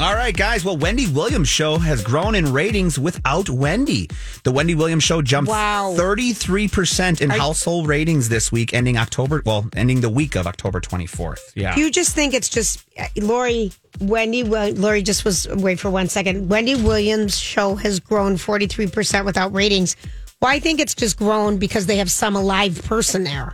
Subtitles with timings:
[0.00, 0.64] All right, guys.
[0.64, 4.08] Well, Wendy Williams' show has grown in ratings without Wendy.
[4.44, 5.94] The Wendy Williams show jumped Wow.
[5.94, 11.40] 33% in household ratings this week, ending October, well, ending the week of October 24th.
[11.54, 11.76] Yeah.
[11.76, 16.08] You just think it's just uh, Lori, Wendy, Wil- Lori just was, wait for one
[16.08, 16.48] second.
[16.48, 19.96] Wendy Williams' show has grown 43% without ratings.
[20.40, 23.52] Well, I think it's just grown because they have some alive person there.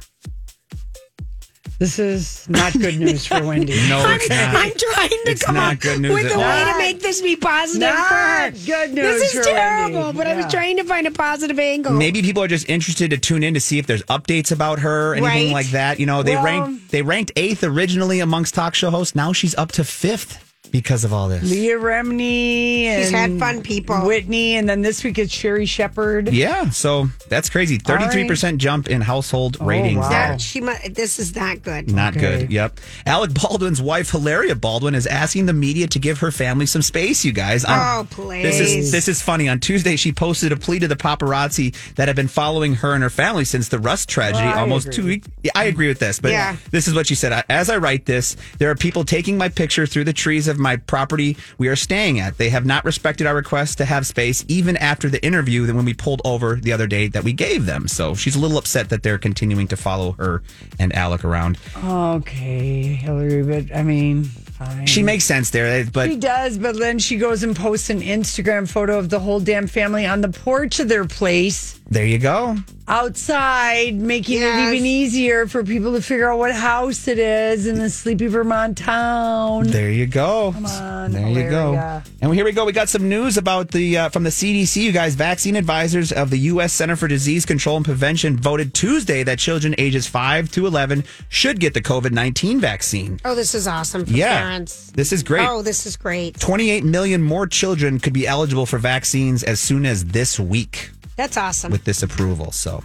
[1.79, 3.75] This is not good news for Wendy.
[3.89, 4.55] No, I'm, it's not.
[4.55, 6.73] I'm trying to It's come not up good news with at a way all.
[6.73, 8.51] to make this be positive Not for her.
[8.65, 10.17] good news This is for terrible, Wendy.
[10.19, 11.93] but I was trying to find a positive angle.
[11.93, 15.15] Maybe people are just interested to tune in to see if there's updates about her,
[15.15, 15.53] anything Right.
[15.53, 16.01] like that.
[16.01, 19.15] You know, they Well- ranked they ranked eighth originally amongst talk show hosts.
[19.15, 20.39] Now she's up to fifth
[20.71, 21.43] because of all this.
[21.49, 23.97] Leah Remini and She's had fun people.
[24.07, 26.33] Whitney, and then this week it's Sherri Shepherd.
[26.33, 27.79] Yeah, so that's crazy.
[27.79, 29.99] Thirty-three percent jump in household oh, ratings.
[29.99, 30.09] wow.
[30.09, 30.29] there.
[30.33, 31.91] That, she mu- this is not good.
[31.93, 32.41] Not Okay.
[32.41, 32.53] good.
[32.53, 32.81] Yep.
[33.07, 37.25] Alec Baldwin's wife, Hilaria Baldwin, is asking the media to give her family some space.
[37.25, 37.65] You guys.
[37.65, 38.43] On- Oh, please.
[38.43, 39.49] This is this is funny.
[39.49, 43.03] On Tuesday, she posted a plea to the paparazzi that have been following her and
[43.03, 44.97] her family since the Rust tragedy, oh, I almost agree.
[44.97, 45.29] two weeks.
[45.43, 46.57] Yeah, I agree with this, but Yeah.
[46.71, 47.45] this is what she said.
[47.49, 50.77] As I write this, there are people taking my picture through the trees of my
[50.77, 52.39] property we are staying at.
[52.39, 55.85] They have not respected our request to have space, even after the interview that when
[55.85, 57.89] we pulled over the other day that we gave them.
[57.89, 60.43] So she's a little upset that they're continuing to follow her
[60.79, 61.59] and Alec around.
[61.85, 64.87] Okay, Hillary, but I mean, fine.
[64.87, 68.01] She makes sense there, eh, but She does, but then she goes and posts an
[68.01, 72.19] Instagram photo of the whole damn family on the porch of their place there you
[72.19, 72.57] go.
[72.89, 74.71] outside, making Yes.
[74.73, 78.27] it even easier for people to figure out what house it is in the sleepy
[78.27, 79.67] Vermont town.
[79.67, 80.53] There you go.
[80.53, 82.03] Come on, there you go.
[82.21, 82.65] And here we go.
[82.65, 84.83] We got some news about the uh, from the CDC.
[84.83, 86.73] You guys, vaccine advisors of the U.S.
[86.73, 91.59] Center for Disease Control and Prevention voted Tuesday that children ages five to eleven should
[91.61, 93.19] get the COVID nineteen vaccine.
[93.25, 94.91] Oh, this is awesome for Yeah, parents.
[94.95, 95.49] this is great.
[95.49, 96.39] Oh, this is great.
[96.39, 101.37] 28 million more children could be eligible for vaccines as soon as this week That's
[101.37, 101.73] awesome.
[101.73, 102.53] with this approval.
[102.53, 102.85] So,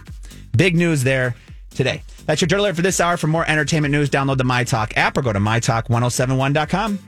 [0.56, 1.34] big news there
[1.70, 2.02] today.
[2.26, 3.16] That's your dirt alert for this hour.
[3.16, 6.98] For more entertainment news, download the My Talk app or go to mytalk1071.com.